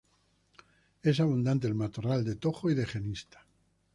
[1.03, 3.45] Es abundante el matorral de tojo y de genista.